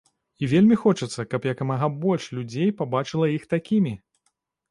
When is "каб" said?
1.33-1.41